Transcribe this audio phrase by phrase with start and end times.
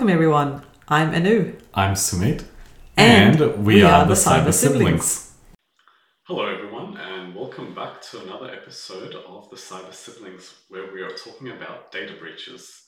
[0.00, 0.62] Welcome, everyone.
[0.88, 1.58] I'm Anu.
[1.74, 2.46] I'm Sumit.
[2.96, 5.04] And And, we, we are, are the the Cyber, Cyber Siblings.
[5.04, 5.32] Siblings.
[6.26, 11.10] Hello, everyone, and welcome back to another episode of the Cyber Siblings, where we are
[11.10, 12.82] talking about data breaches.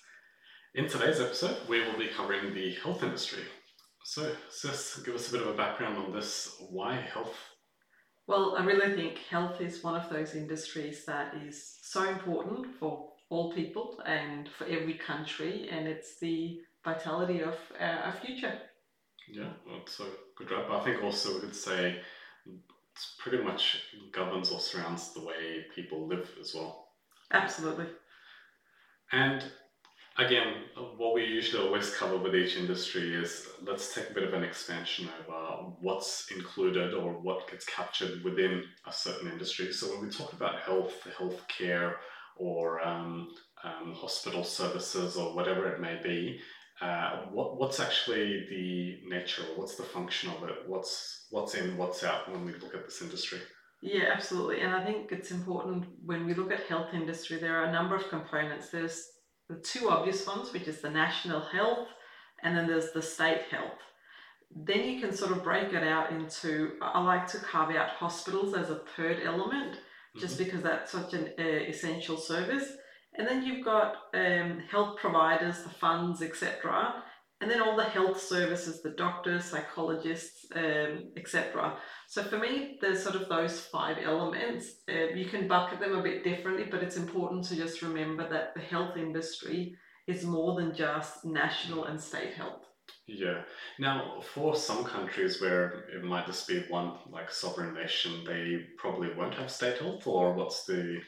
[0.75, 3.43] In today's episode, we will be covering the health industry.
[4.05, 6.57] So, Sis, give us a bit of a background on this.
[6.71, 7.37] Why health?
[8.27, 13.11] Well, I really think health is one of those industries that is so important for
[13.29, 18.59] all people and for every country, and it's the vitality of uh, our future.
[19.31, 19.51] Yeah,
[19.81, 20.71] it's a good wrap.
[20.71, 22.01] I think also we could say
[22.95, 23.79] it's pretty much
[24.13, 26.89] governs or surrounds the way people live as well.
[27.33, 27.87] Absolutely.
[29.13, 29.45] And
[30.19, 30.65] again,
[30.97, 34.43] what we usually always cover with each industry is let's take a bit of an
[34.43, 39.73] expansion over what's included or what gets captured within a certain industry.
[39.73, 41.95] So when we talk about health, healthcare,
[42.37, 43.29] or um,
[43.63, 46.41] um, hospital services, or whatever it may be,
[46.83, 50.57] uh, what, what's actually the nature or what's the function of it?
[50.67, 53.39] What's what's in, what's out when we look at this industry?
[53.83, 54.61] Yeah, absolutely.
[54.61, 57.97] And I think it's important when we look at health industry, there are a number
[57.97, 58.71] of components.
[58.71, 59.05] There's
[59.49, 61.89] the two obvious ones, which is the national health,
[62.43, 63.81] and then there's the state health.
[64.55, 68.55] Then you can sort of break it out into, I like to carve out hospitals
[68.55, 69.79] as a third element,
[70.19, 72.71] just because that's such an uh, essential service.
[73.17, 77.03] And then you've got um, health providers, the funds, etc.
[77.41, 81.77] And then all the health services, the doctors, psychologists, um, etc.
[82.09, 84.67] So for me, there's sort of those five elements.
[84.89, 88.55] Uh, you can bucket them a bit differently, but it's important to just remember that
[88.55, 89.75] the health industry
[90.07, 92.65] is more than just national and state health.
[93.07, 93.43] Yeah.
[93.79, 99.13] Now, for some countries where it might just be one like sovereign nation, they probably
[99.15, 101.01] won't have state health, or what's the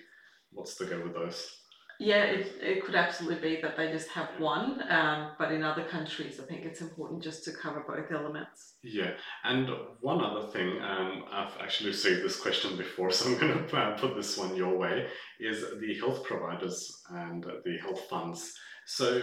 [0.51, 1.64] what's the go with those?
[2.01, 5.85] Yeah, it, it could absolutely be that they just have one, um, but in other
[5.85, 8.75] countries, I think it's important just to cover both elements.
[8.83, 9.13] Yeah.
[9.45, 9.69] And
[10.01, 13.97] one other thing, um, I've actually received this question before, so I'm going to uh,
[13.99, 15.07] put this one your way,
[15.39, 18.55] is the health providers and the health funds.
[18.87, 19.23] So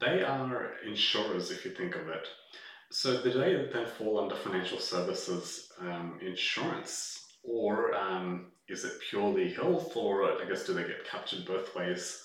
[0.00, 2.26] they are insurers, if you think of it.
[2.90, 9.52] So do they then fall under financial services um, insurance, or um, is it purely
[9.52, 12.22] health, or I guess do they get captured both ways?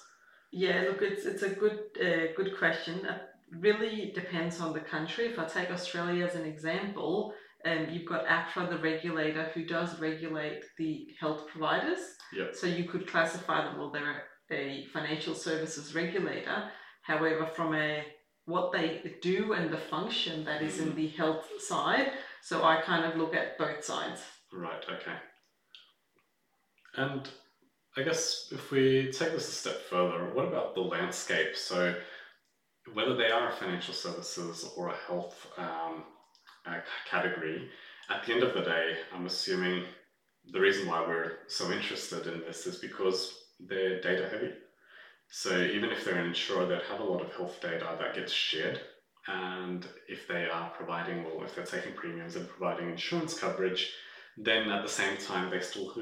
[0.51, 3.05] Yeah, look, it's it's a good uh, good question.
[3.05, 3.21] It
[3.59, 5.25] really depends on the country.
[5.25, 7.33] If I take Australia as an example,
[7.65, 11.99] um, you've got APRA, the regulator, who does regulate the health providers.
[12.33, 12.55] Yep.
[12.55, 16.69] So you could classify them, well, they're a financial services regulator.
[17.01, 18.03] However, from a
[18.45, 22.11] what they do and the function that is in the health side,
[22.41, 24.21] so I kind of look at both sides.
[24.53, 25.15] Right, okay.
[26.95, 27.27] And
[27.95, 31.55] I guess if we take this a step further, what about the landscape?
[31.55, 31.95] So,
[32.93, 36.03] whether they are financial services or a health um,
[37.09, 37.69] category,
[38.09, 39.83] at the end of the day, I'm assuming
[40.51, 44.53] the reason why we're so interested in this is because they're data heavy.
[45.29, 48.31] So, even if they're an insurer, they'd have a lot of health data that gets
[48.31, 48.79] shared.
[49.27, 53.91] And if they are providing, well, if they're taking premiums and providing insurance coverage,
[54.37, 55.93] then at the same time they still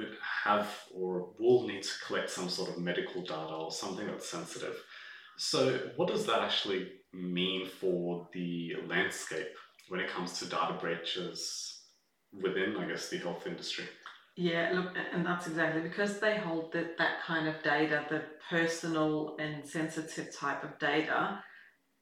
[0.43, 4.75] have or will need to collect some sort of medical data or something that's sensitive.
[5.37, 9.47] So, what does that actually mean for the landscape
[9.89, 11.81] when it comes to data breaches
[12.31, 13.85] within, I guess, the health industry?
[14.37, 19.37] Yeah, look, and that's exactly because they hold that, that kind of data, the personal
[19.39, 21.41] and sensitive type of data.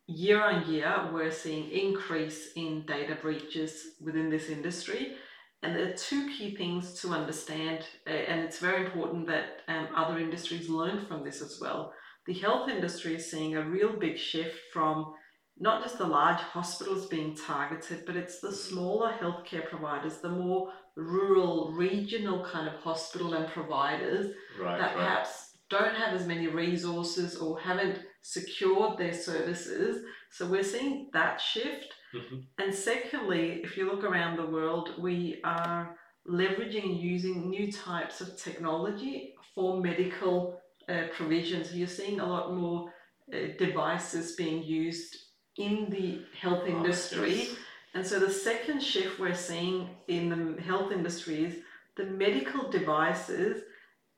[0.07, 5.15] Year on year, we're seeing increase in data breaches within this industry.
[5.63, 10.19] And there are two key things to understand, and it's very important that um, other
[10.19, 11.93] industries learn from this as well.
[12.27, 15.13] The health industry is seeing a real big shift from
[15.57, 20.71] not just the large hospitals being targeted, but it's the smaller healthcare providers, the more
[20.95, 24.95] rural, regional kind of hospital and providers Right, that right.
[24.95, 30.03] perhaps don't have as many resources or haven't secured their services.
[30.31, 31.93] So we're seeing that shift.
[32.13, 32.45] Mhm.
[32.57, 38.21] And secondly, if you look around the world, we are leveraging and using new types
[38.21, 41.73] of technology for medical uh, provisions.
[41.75, 42.93] You're seeing a lot more
[43.33, 45.15] uh, devices being used
[45.57, 47.35] in the health Ah, industry.
[47.35, 47.55] yes.
[47.95, 51.55] And so the second shift we're seeing in the health industry is
[51.95, 53.63] the medical devices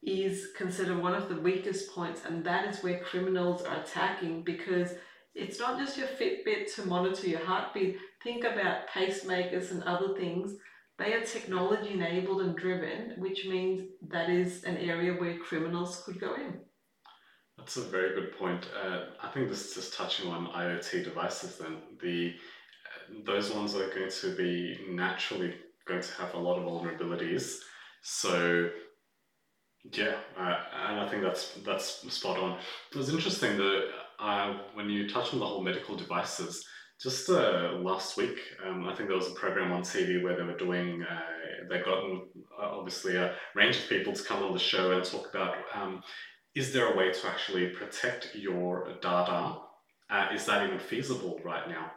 [0.02, 4.92] is considered one of the weakest points, and that is where criminals are attacking because
[5.36, 7.98] it's not just your Fitbit to monitor your heartbeat.
[8.24, 10.56] Think about pacemakers and other things.
[10.98, 16.22] They are technology enabled and driven, which means that is an area where criminals could
[16.22, 16.62] go in.
[17.58, 18.66] That's a very good point.
[18.82, 21.58] Uh, I think this is just touching on IoT devices.
[21.58, 22.34] Then the
[23.24, 25.54] those ones are going to be naturally
[25.86, 27.58] going to have a lot of vulnerabilities.
[28.02, 28.70] So
[29.92, 30.56] yeah, uh,
[30.88, 32.58] and I think that's that's spot on.
[32.92, 33.90] It was interesting that
[34.20, 36.66] uh, when you touched on the whole medical devices.
[37.02, 40.44] Just uh, last week, um, I think there was a program on TV where they
[40.44, 41.04] were doing.
[41.04, 41.20] Uh,
[41.70, 45.30] they got uh, obviously a range of people to come on the show and talk
[45.30, 46.02] about um,
[46.56, 49.58] is there a way to actually protect your data?
[50.10, 51.92] Uh, is that even feasible right now?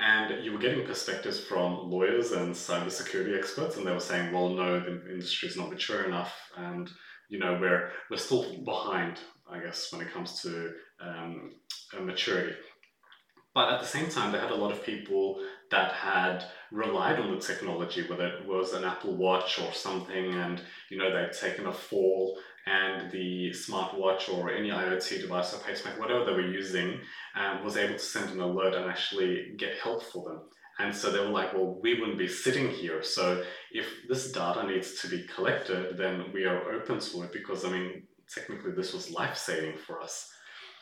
[0.00, 4.48] And you were getting perspectives from lawyers and cybersecurity experts, and they were saying, well,
[4.48, 6.90] no, the industry is not mature enough, and
[7.28, 11.52] you know we're we're still behind, I guess, when it comes to um,
[12.00, 12.56] maturity.
[13.54, 17.34] But at the same time, they had a lot of people that had relied on
[17.34, 21.66] the technology, whether it was an Apple Watch or something, and you know they'd taken
[21.66, 27.00] a fall, and the smartwatch or any IoT device or pacemaker, whatever they were using,
[27.34, 30.40] um, was able to send an alert and actually get help for them.
[30.78, 33.02] And so they were like, well, we wouldn't be sitting here.
[33.02, 37.64] So if this data needs to be collected, then we are open to it because,
[37.64, 40.30] I mean, technically this was life saving for us.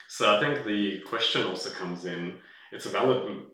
[0.09, 2.35] So I think the question also comes in.
[2.73, 3.47] It's a valid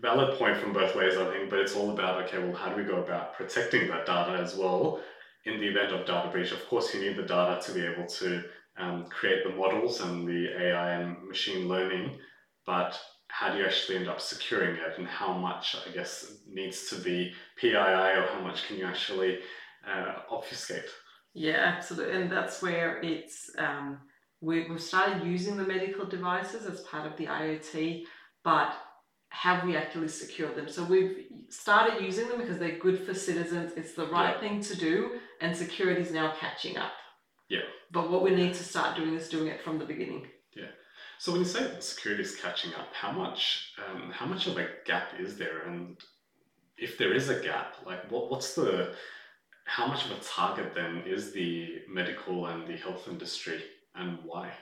[0.00, 2.76] valid point from both ways, I think, but it's all about okay, well, how do
[2.76, 5.00] we go about protecting that data as well
[5.44, 6.52] in the event of data breach?
[6.52, 8.42] Of course, you need the data to be able to
[8.78, 12.18] um, create the models and the AI and machine learning,
[12.66, 16.88] but how do you actually end up securing it and how much, I guess, needs
[16.90, 19.38] to be PII or how much can you actually
[19.86, 20.90] uh, obfuscate?
[21.34, 22.20] Yeah, absolutely.
[22.20, 23.98] And that's where it's um,
[24.40, 28.04] we, we've started using the medical devices as part of the IoT,
[28.44, 28.74] but
[29.30, 30.68] have we actually secured them?
[30.68, 33.72] So we've started using them because they're good for citizens.
[33.76, 34.40] It's the right yeah.
[34.40, 36.92] thing to do, and security is now catching up.
[37.48, 37.60] Yeah.
[37.92, 40.26] But what we need to start doing is doing it from the beginning.
[40.54, 40.70] Yeah.
[41.18, 44.68] So when you say security is catching up, how much um, how much of a
[44.84, 45.66] gap is there?
[45.66, 45.96] And
[46.76, 48.94] if there is a gap, like what what's the
[49.64, 53.62] how much of a target then is the medical and the health industry?
[53.96, 54.52] And why?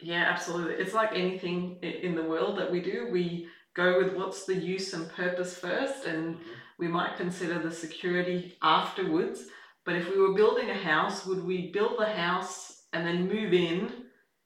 [0.00, 0.74] Yeah, absolutely.
[0.74, 3.08] It's like anything in the world that we do.
[3.10, 6.50] We go with what's the use and purpose first, and mm-hmm.
[6.78, 9.44] we might consider the security afterwards.
[9.84, 13.52] But if we were building a house, would we build the house and then move
[13.52, 13.92] in,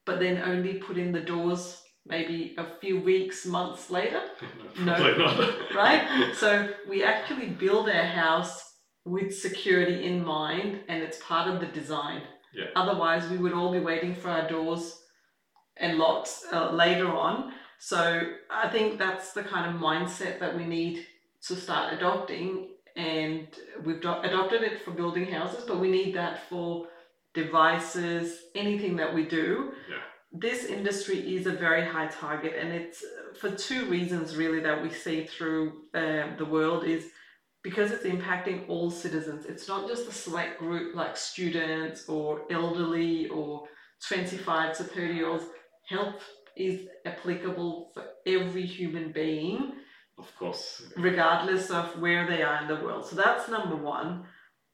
[0.04, 4.22] but then only put in the doors maybe a few weeks, months later?
[4.80, 5.58] no, not.
[5.74, 6.34] right?
[6.34, 8.64] So we actually build our house
[9.04, 12.22] with security in mind, and it's part of the design.
[12.54, 12.66] Yeah.
[12.76, 15.00] Otherwise, we would all be waiting for our doors
[15.76, 17.52] and locks uh, later on.
[17.78, 21.06] So I think that's the kind of mindset that we need
[21.46, 22.70] to start adopting.
[22.96, 23.46] And
[23.84, 26.88] we've do- adopted it for building houses, but we need that for
[27.34, 29.72] devices, anything that we do.
[29.88, 29.96] Yeah.
[30.32, 33.02] This industry is a very high target, and it's
[33.40, 37.04] for two reasons really that we see through uh, the world is
[37.68, 39.44] because it's impacting all citizens.
[39.44, 43.68] It's not just a select group like students or elderly or
[44.08, 45.44] 25 to 30 year olds.
[45.86, 46.22] Health
[46.56, 49.72] is applicable for every human being.
[50.16, 50.82] Of course.
[50.96, 53.04] Regardless of where they are in the world.
[53.04, 54.24] So that's number one.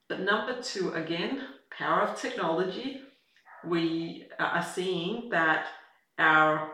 [0.09, 1.43] But number two, again,
[1.77, 3.01] power of technology.
[3.67, 5.67] We are seeing that
[6.17, 6.71] our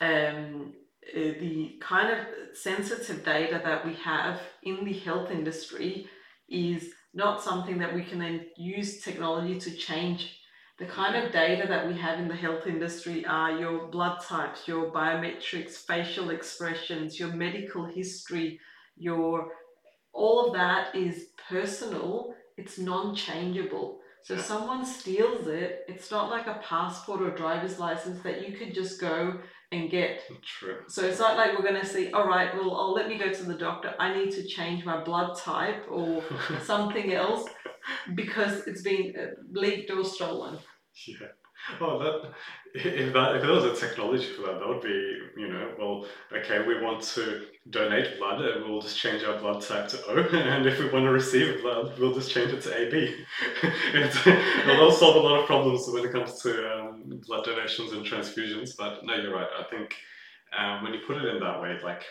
[0.00, 0.72] um,
[1.14, 2.18] uh, the kind of
[2.54, 6.08] sensitive data that we have in the health industry
[6.48, 10.40] is not something that we can then use technology to change.
[10.78, 14.68] The kind of data that we have in the health industry are your blood types,
[14.68, 18.60] your biometrics, facial expressions, your medical history,
[18.96, 19.48] your
[20.12, 24.00] all of that is personal, it's non-changeable.
[24.26, 28.56] So if someone steals it, it's not like a passport or driver's license that you
[28.56, 29.38] could just go
[29.70, 30.20] and get.
[30.42, 30.80] True.
[30.88, 33.32] So it's not like we're going to say, all right, well, I'll let me go
[33.32, 33.94] to the doctor.
[34.00, 36.24] I need to change my blood type or
[36.64, 37.48] something else
[38.16, 40.58] because it's been uh, leaked or stolen.
[41.06, 41.28] Yeah.
[41.80, 42.32] Oh, that
[42.74, 46.06] if that if there was a technology for that, that would be you know well
[46.32, 50.16] okay we want to donate blood and we'll just change our blood type to O,
[50.32, 53.24] and if we want to receive blood, we'll just change it to AB.
[54.70, 58.76] it'll solve a lot of problems when it comes to um, blood donations and transfusions.
[58.76, 59.48] But no, you're right.
[59.58, 59.96] I think
[60.56, 62.04] um, when you put it in that way, like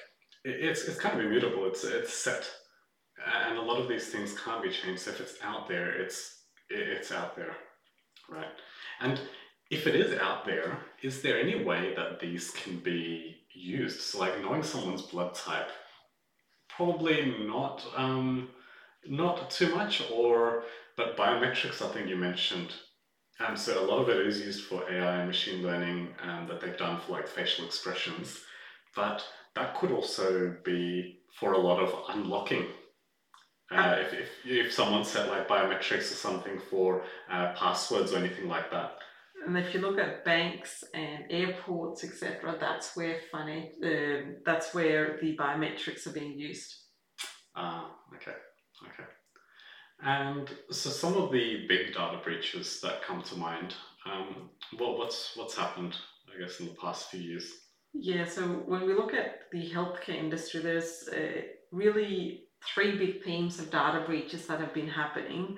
[0.44, 1.66] it, it's it's kind of immutable.
[1.68, 2.50] It's it's set,
[3.48, 5.04] and a lot of these things can't be changed.
[5.04, 7.56] So if it's out there, it's it's out there,
[8.30, 8.48] right?
[9.00, 9.20] And
[9.70, 14.02] if it is out there, is there any way that these can be used?
[14.02, 15.70] So, like knowing someone's blood type,
[16.70, 18.50] probably not, um,
[19.08, 20.04] not too much.
[20.12, 20.64] Or
[20.96, 22.74] but biometrics, I think you mentioned.
[23.46, 26.62] Um, so a lot of it is used for AI and machine learning um, that
[26.62, 28.40] they've done for like facial expressions,
[28.96, 29.26] but
[29.56, 32.68] that could also be for a lot of unlocking.
[33.72, 38.48] Uh, if, if, if someone set like biometrics or something for uh, passwords or anything
[38.48, 39.00] like that.
[39.46, 45.18] And if you look at banks and airports, etc., that's where funny, uh, that's where
[45.22, 46.74] the biometrics are being used.
[47.56, 48.36] Ah, okay,
[48.84, 49.10] okay.
[50.02, 53.74] And so some of the big data breaches that come to mind,
[54.06, 55.96] um, well, what's what's happened,
[56.36, 57.52] I guess, in the past few years?
[57.94, 61.42] Yeah, so when we look at the healthcare industry, there's uh,
[61.72, 62.44] really
[62.74, 65.58] three big themes of data breaches that have been happening.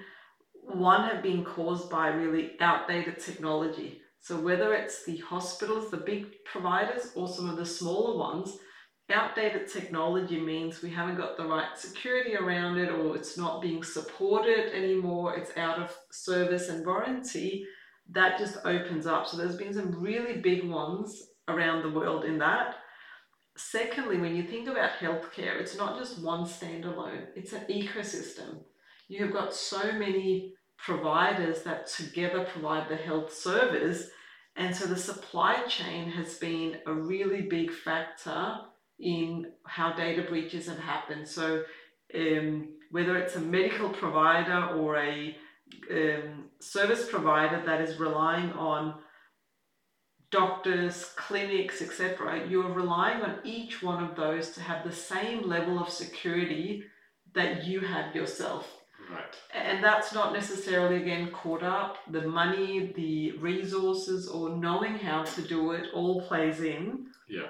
[0.64, 4.02] One have been caused by really outdated technology.
[4.20, 8.58] So whether it's the hospitals, the big providers, or some of the smaller ones,
[9.10, 13.84] outdated technology means we haven't got the right security around it or it's not being
[13.84, 17.66] supported anymore, it's out of service and warranty,
[18.10, 19.28] that just opens up.
[19.28, 22.76] So there's been some really big ones around the world in that.
[23.58, 28.60] Secondly, when you think about healthcare, it's not just one standalone, it's an ecosystem.
[29.08, 34.10] You've got so many providers that together provide the health service.
[34.56, 38.60] And so the supply chain has been a really big factor
[39.00, 41.28] in how data breaches have happened.
[41.28, 41.64] So
[42.14, 45.36] um, whether it's a medical provider or a
[45.92, 48.96] um, service provider that is relying on
[50.32, 55.80] doctors, clinics, etc., you're relying on each one of those to have the same level
[55.80, 56.84] of security
[57.34, 58.68] that you have yourself.
[59.10, 59.36] Right.
[59.54, 61.98] And that's not necessarily again caught up.
[62.12, 67.06] The money, the resources, or knowing how to do it all plays in.
[67.30, 67.48] Yeah.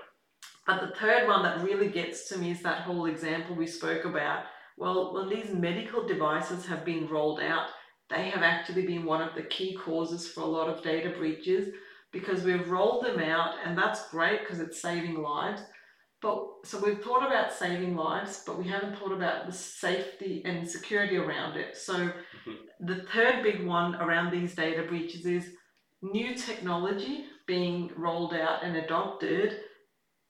[0.67, 4.05] But the third one that really gets to me is that whole example we spoke
[4.05, 4.43] about.
[4.77, 7.69] Well, when these medical devices have been rolled out,
[8.10, 11.74] they have actually been one of the key causes for a lot of data breaches
[12.19, 15.62] because we've rolled them out and that's great because it's saving lives.
[16.21, 20.67] But so we've thought about saving lives, but we haven't thought about the safety and
[20.67, 21.77] security around it.
[21.77, 22.86] So mm-hmm.
[22.86, 25.45] the third big one around these data breaches is
[26.01, 29.57] new technology being rolled out and adopted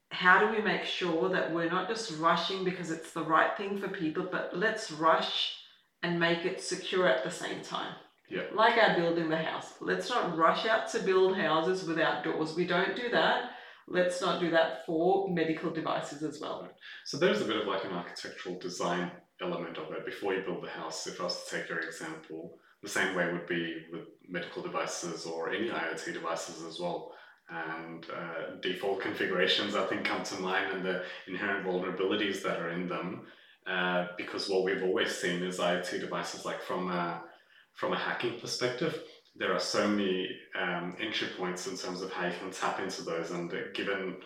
[0.09, 3.77] how do we make sure that we're not just rushing because it's the right thing
[3.77, 5.55] for people, but let's rush
[6.03, 7.93] and make it secure at the same time?
[8.29, 8.43] Yeah.
[8.53, 9.73] Like our building the house.
[9.79, 12.55] Let's not rush out to build houses without doors.
[12.55, 13.51] We don't do that.
[13.87, 16.67] Let's not do that for medical devices as well.
[17.05, 20.63] So there's a bit of like an architectural design element of it before you build
[20.63, 21.07] the house.
[21.07, 25.25] If I was to take your example, the same way would be with medical devices
[25.25, 27.13] or any IoT devices as well
[27.49, 32.71] and uh, default configurations I think come to mind and the inherent vulnerabilities that are
[32.71, 33.21] in them.
[33.65, 37.21] Uh, because what we've always seen is IoT devices, like from a,
[37.77, 38.99] from a hacking perspective,
[39.35, 40.27] there are so many
[40.59, 43.29] um, entry points in terms of how you can tap into those.
[43.31, 44.17] And given,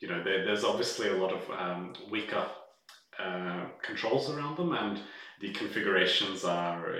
[0.00, 2.46] you know, there, there's obviously a lot of um, weaker
[3.18, 5.00] uh, controls around them, and
[5.40, 6.94] the configurations are,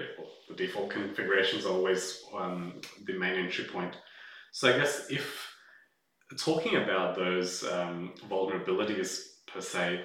[0.48, 3.94] the default configurations are always um, the main entry point.
[4.52, 5.46] So I guess if
[6.36, 10.02] talking about those um, vulnerabilities per se,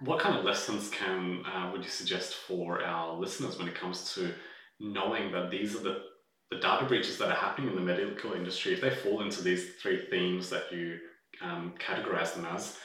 [0.00, 4.12] what kind of lessons can uh, would you suggest for our listeners when it comes
[4.14, 4.32] to
[4.80, 6.02] knowing that these are the,
[6.50, 8.72] the data breaches that are happening in the medical industry?
[8.72, 10.98] If they fall into these three themes that you
[11.42, 12.76] um, categorize them as,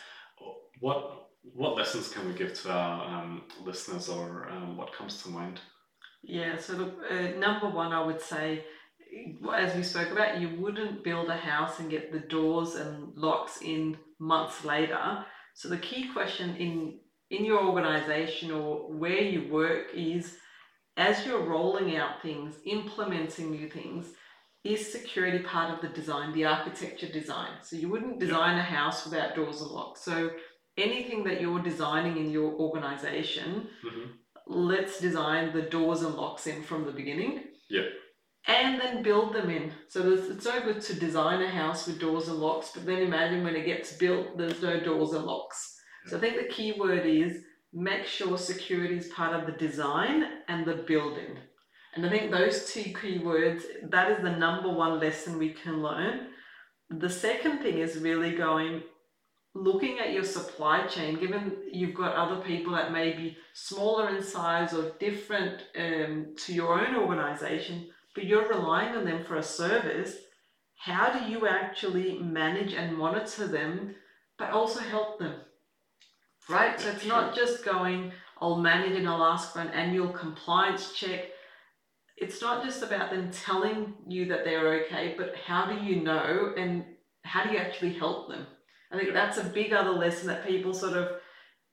[0.80, 1.22] what
[1.54, 5.60] what lessons can we give to our um, listeners, or um, what comes to mind?
[6.24, 8.66] Yeah, so look, uh, number one, I would say
[9.54, 13.62] as we spoke about, you wouldn't build a house and get the doors and locks
[13.62, 15.26] in months later.
[15.54, 17.00] So the key question in
[17.32, 20.38] in your organization or where you work is
[20.98, 24.08] as you're rolling out things, implementing new things,
[24.64, 27.52] is security part of the design, the architecture design?
[27.62, 30.02] So you wouldn't design a house without doors and locks.
[30.02, 30.32] So
[30.78, 34.12] anything that you're designing in your organization, mm-hmm.
[34.48, 37.44] let's design the doors and locks in from the beginning.
[37.70, 37.84] Yeah
[38.48, 39.72] and then build them in.
[39.88, 43.44] So it's so good to design a house with doors and locks, but then imagine
[43.44, 45.76] when it gets built, there's no doors and locks.
[46.08, 47.42] So I think the key word is
[47.76, 51.38] make sure security is part of the design and the building.
[51.94, 55.84] And I think those two key words, that is the number one lesson we can
[55.84, 56.28] learn.
[56.90, 58.84] The second thing is really going,
[59.54, 64.24] looking at your supply chain, given you've got other people that may be smaller in
[64.24, 69.44] size or different um, to your own organization, but you're relying on them for a
[69.44, 70.16] service,
[70.78, 73.96] how do you actually manage and monitor them,
[74.38, 75.36] but also help them?
[76.50, 76.80] Right?
[76.80, 81.32] So it's not just going, I'll manage and I'll ask for an annual compliance check.
[82.18, 86.54] it's not just about them telling you that they're okay, but how do you know
[86.58, 86.86] and
[87.24, 88.46] how do you actually help them?
[88.92, 91.10] I think that's a big other lesson that people sort of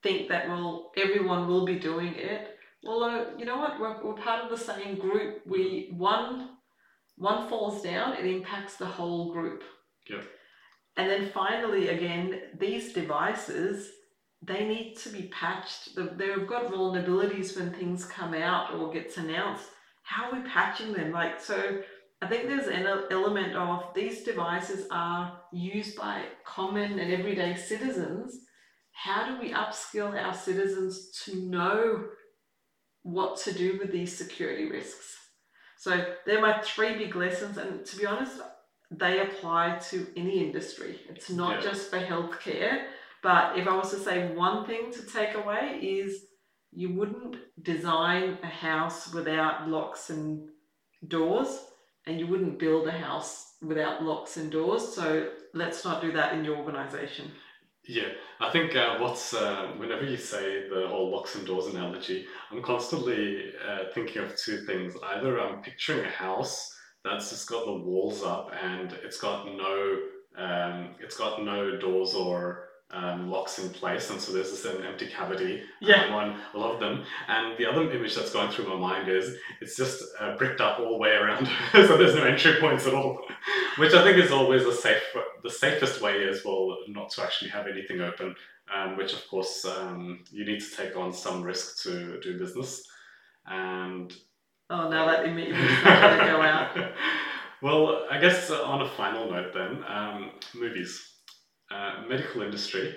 [0.01, 2.57] think that well everyone will be doing it.
[2.83, 3.79] Well, uh, you know what?
[3.79, 5.41] We're, we're part of the same group.
[5.45, 6.49] We one
[7.15, 9.63] one falls down, it impacts the whole group.
[10.09, 10.25] Yep.
[10.97, 13.89] And then finally, again, these devices
[14.45, 15.95] they need to be patched.
[15.95, 19.65] They've got vulnerabilities when things come out or gets announced.
[20.03, 21.11] How are we patching them?
[21.11, 21.81] Like so,
[22.21, 28.39] I think there's an element of these devices are used by common and everyday citizens.
[28.91, 32.05] How do we upskill our citizens to know
[33.03, 35.17] what to do with these security risks?
[35.77, 38.39] So they're my three big lessons, and to be honest,
[38.89, 40.99] they apply to any industry.
[41.09, 41.71] It's not yeah.
[41.71, 42.85] just for healthcare.
[43.23, 46.25] But if I was to say one thing to take away is
[46.71, 50.49] you wouldn't design a house without locks and
[51.07, 51.59] doors
[52.05, 54.93] and you wouldn't build a house without locks and doors.
[54.93, 57.31] So let's not do that in your organization.
[57.87, 62.25] Yeah, I think uh, what's uh, whenever you say the whole locks and doors analogy,
[62.51, 64.95] I'm constantly uh, thinking of two things.
[65.15, 69.99] Either I'm picturing a house that's just got the walls up and it's got no
[70.37, 74.83] um, it's got no doors or um, locks in place, and so there's this an
[74.85, 76.05] empty cavity yeah.
[76.05, 77.03] um, on a lot of them.
[77.27, 80.79] And the other image that's going through my mind is it's just uh, bricked up
[80.79, 83.19] all the way around, so there's no entry points at all.
[83.77, 85.01] Which I think is always the safe,
[85.43, 88.35] the safest way as well, not to actually have anything open.
[88.73, 92.83] Um, which of course um, you need to take on some risk to do business.
[93.45, 94.11] And
[94.69, 96.77] oh, now that image is going to go out.
[97.61, 101.12] well, I guess on a final note, then um, movies.
[101.73, 102.95] Uh, medical industry,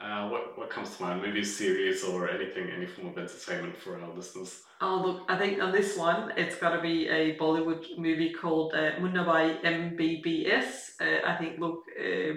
[0.00, 1.20] uh, what, what comes to mind?
[1.20, 4.62] Movies, series, or anything, any form of entertainment for our listeners?
[4.80, 8.74] Oh, look, I think on this one, it's got to be a Bollywood movie called
[8.74, 11.00] uh, Munna Bhai MBBS.
[11.00, 12.34] Uh, I think, look, uh,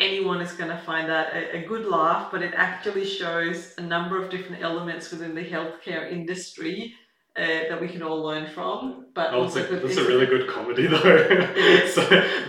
[0.00, 3.82] anyone is going to find that a, a, good laugh, but it actually shows a
[3.82, 6.94] number of different elements within the healthcare industry
[7.38, 9.06] uh, that we can all learn from.
[9.14, 10.98] But oh, also, it's a really good comedy though.
[11.86, 12.02] so,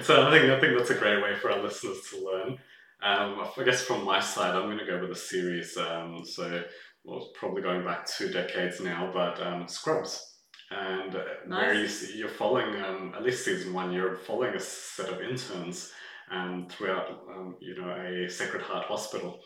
[0.03, 2.57] so I think I think that's a great way for our listeners to learn.
[3.01, 5.77] Um, I guess from my side, I'm going to go with a series.
[5.77, 6.63] Um, so,
[7.03, 10.37] well, probably going back two decades now, but um, Scrubs,
[10.71, 11.61] and uh, nice.
[11.61, 15.21] where you see, you're following um, at least season one, you're following a set of
[15.21, 15.93] interns
[16.29, 19.39] um, throughout, um, you know, a Sacred Heart hospital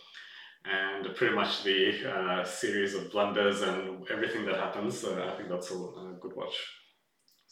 [0.66, 5.04] and pretty much the uh, series of blunders and everything that happens.
[5.04, 6.56] Uh, I think that's a, a good watch.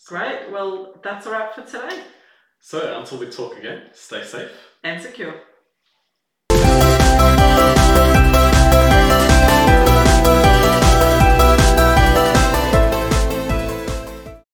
[0.08, 0.52] Great.
[0.52, 2.04] Well, that's a wrap for today.
[2.60, 4.52] So until we talk again, stay safe
[4.84, 5.36] and secure.